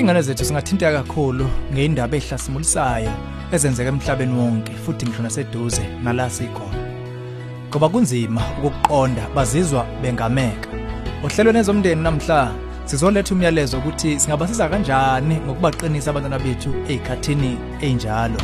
[0.00, 3.12] ingane zethu singathinteka kakhulu ngeindaba ehlasimulisayo
[3.52, 6.78] ezenzeka emhlabeni wonke futhi ngisho naseduze nala sikhona
[7.68, 10.68] ngoba kunzima ukukuqonda bazizwa bengameka.
[11.24, 17.52] Ohlelweni ezomndeni namhla sizoletha umyalezo ukuthi singabasiza kanjani ngokubaqinisa abantwana bethu ezikhathini
[17.86, 18.40] enjalo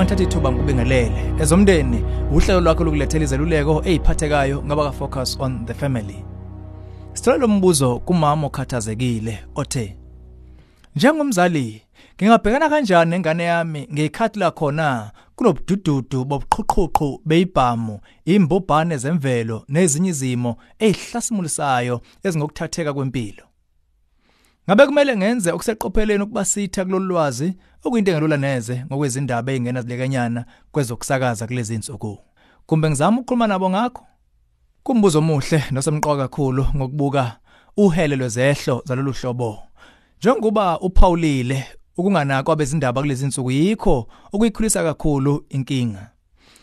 [0.00, 6.24] Angithatha ithuba ngikubingelele ezomndeni uhlelo lwakho lokulethela izeluleko eziphathekayo ngaba ka focus on the family.
[7.12, 9.96] Sithola lo mbuzo kumama okhathazekile othe
[10.96, 11.82] Njengomzali
[12.16, 22.00] ngingabhekana kanjani nengane yami ngekhathi la khona kunobudududu bobuqhuqhuqhu beyibhamu imbubhane zemvelo nezinye izimo ezihlasimulisayo
[22.24, 23.49] ezingokuthatheka kwempilo?
[24.70, 31.74] Ngabe kumele ngenze okuseqopheleni ukubasitha kulolu lwazi okuyinto engelula neze ngokwezindaba ezingena zilekanyana kwezokusakaza kulezi
[31.74, 32.18] insuku.
[32.66, 34.06] Kumbe ngizama ukukhuluma nabo ngakho?
[34.82, 37.38] Kumbuzo omuhle nosemqoka kakhulu ngokubuka
[37.76, 39.58] uhele lwezehlo zalolu hlobo.
[40.18, 46.10] Njengoba uPaulile ukunganakwa bezindaba kulezi insuku yikho okuyikhulisa kakhulu inkinga.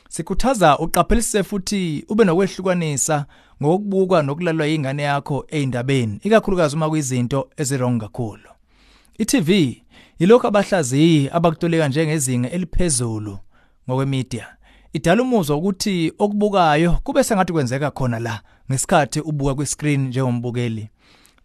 [0.09, 3.25] Sikhuthaza uqaphelisise futhi ube nokwehlukanisa
[3.63, 8.49] ngokubuka nokulalwa ingane yakho eindabeni ikakhulukazi uma kuyizinto ezirong kakhulu.
[9.17, 9.49] iTV
[10.19, 13.39] yilokho abahlaziyi abakutoleka njengezinga eliphezulu
[13.89, 14.47] ngokwemedia.
[14.93, 20.89] Idala umuzwa ukuthi okubukayo kube sengathi kwenzeka khona la ngesikhathi ubuka kwiscreen njengombukeli.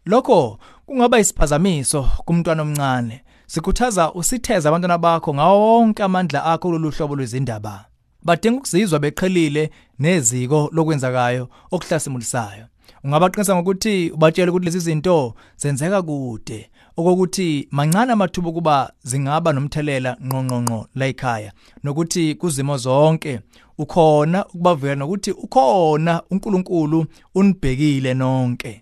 [0.06, 3.24] Lokho kungaba isiphazamiso kumntwana omncane.
[3.46, 7.91] Sikhuthaza usitheza abantwana bakho ngawo wonke amandla akho kulolu hlobo lwezindaba.
[8.24, 12.64] Badinga ukuzizwa beqhelile neziko lokwenzakayo okuhlasimulisayo
[13.04, 20.86] ungabaqinisa ngokuthi ubatshele ukuthi lezi zinto zenzeka kude okokuthi mancane amathuba kuba zingaba nomthelela ngqongqongqo
[20.94, 21.52] la ekhaya
[21.84, 23.40] nokuthi kuzimo zonke
[23.78, 28.81] ukhona ukubavikela nokuthi ukhona uNkulunkulu unibhekile nonke.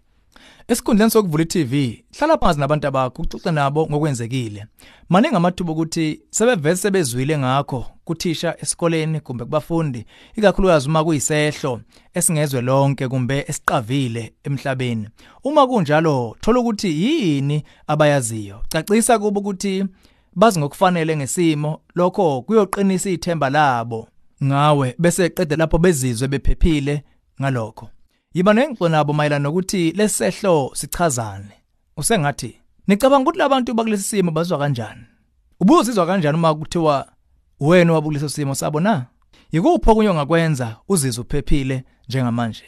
[0.71, 4.67] Esikhundleni sokuvula iTV, hlala phansi nabantu abakho uxoxe nabo ngokwenzekile.
[5.09, 11.81] Maningi amathuba ukuthi sebevese sebezwile ngakho kuthisha esikoleni kumbe kubafundi, ikakhulukazi uma kuyisehlo
[12.15, 15.09] esingezwe lonke kumbe esiqavile emhlabeni.
[15.45, 18.63] Uma kunjalo, thola ukuthi yini abayaziyo.
[18.69, 19.85] Cacisa kubo ukuthi
[20.37, 24.09] bazi ngokufanele ngesimo, lokho kuyoqinisa ithemba labo
[24.45, 27.05] ngawe bese qede lapho bezizwe bephephile
[27.41, 27.89] ngalokho.
[28.35, 31.53] Yiba nengxo nabo mayelana nokuthi lesehlo sichazane.
[31.97, 35.03] Usengathi nicabanga ukuthi labantu bakulesi simo bazwa kanjani?
[35.61, 37.13] Ubuzizwa kanjani uma kuthiwa
[37.61, 39.07] wena wabuleso simo sabo na?
[39.53, 42.65] Yikuphi okunye ongakwenza uzizwe uphephile njengamanje?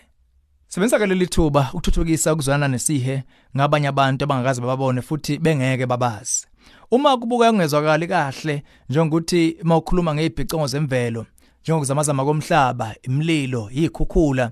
[0.68, 3.22] Sebenzisa ke leli thuba ukuthuthukisa ukuzwana nesihe
[3.56, 6.46] ngabanye abantu abangakazi babone futhi bengeke babazi.
[6.90, 11.26] Uma kubuka ungezwakali kahle njengokuthi mawukhuluma ngezibhicongo zemvelo,
[11.62, 14.50] njengokuzamazama komhlaba, imililo, yikhukhula,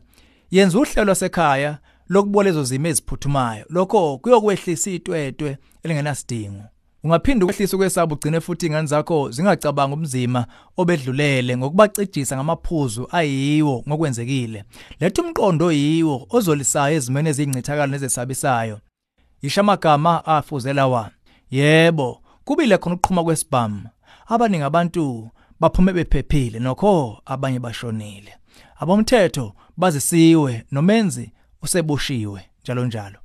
[0.50, 1.78] yenza uhlelo lwasekhaya
[2.08, 3.64] lokubolezo zimo eziphuthumayo.
[3.68, 6.64] Lokho kuyokwehlisa itwetwe elingenasidingo.
[7.04, 10.46] Ungaphinda ukwehlisa ukwesaba ugcine futhi ingane zakho zingacabanga umzima
[10.76, 14.64] obedlulele ngokubacijisa ngamaphuzu ayiwo ngokwenzekile.
[15.00, 18.80] Letha umqondo oyiwo ozolisayo ezimene ezincithakala nezesabisayo.
[19.42, 21.10] Yisho amagama afuzela wa?
[21.50, 23.82] Yebo kubile khona ukuqhuma kwesibhamu.
[24.26, 28.34] Abaningi abantu baphume bephephile nokho abanye bashonile.
[28.80, 31.32] Abomthetho bazisiwe nomenzi
[31.62, 33.18] useboshiwe njalo njalo.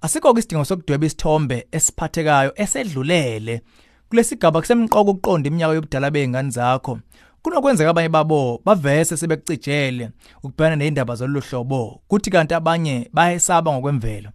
[0.00, 3.62] Asikho isidingo sokudweba isithombe esiphathekayo esedlulele.
[4.08, 6.98] Kulesigaba kusemqoko ukuqonda iminyaka yobudala beingane zakho.
[7.42, 10.10] Kunokwenzeka abanye babo bavese sebekucijele
[10.42, 14.30] ukubhekana nezindaba zalolu hlobo kuthi kanti abanye bayesaba ngokwemvelo.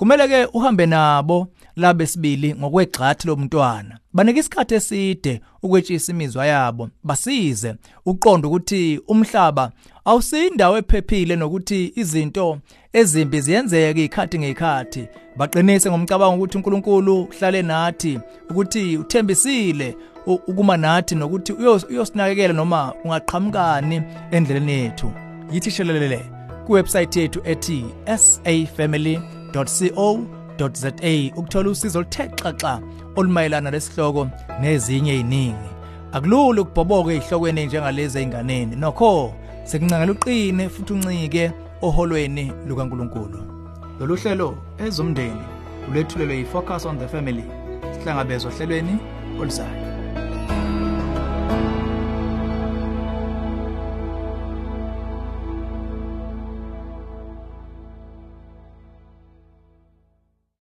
[0.00, 3.98] Kumele ke uhambe nabo labesibili ngokwegxathi lomntwana.
[4.12, 7.74] Banike isikhathi eside ukwetshisa imizwa yabo basize
[8.06, 9.72] uqonda ukuthi umhlaba
[10.04, 12.58] awusindawo ephephile nokuthi izinto
[12.92, 18.18] ezimbi ziyenzeka ikhathi ngekhathi baqinise ngomcabango ukuthi uNkulunkulu uhlale nathi
[18.50, 19.96] ukuthi uthembisile
[20.26, 25.12] ukuma nathi nokuthi uyosinakekela noma ungaqhamukani endleleni yethu.
[25.52, 26.30] Yithi shelelele
[26.66, 27.84] kuwebsite yethu ethi
[29.52, 30.92] safamily.co.za
[31.36, 32.80] ukuthola usizo oluthe xaxa
[33.16, 34.28] olumayelana lesihloko
[34.60, 35.70] nezinye eziningi
[36.12, 41.52] akulula ukubhoboka ezihlokweni njengalezi einganeni nokho sekuncangela uqine futhi uncike
[41.82, 43.38] oholweni lukaNkuluNkulu.
[44.00, 45.44] Lolu hlelo ezomndeni
[45.90, 47.44] ulethulelwe yifocus on the family
[47.92, 48.98] sihlangabezwa ohlelweni
[49.40, 49.89] oluzayo.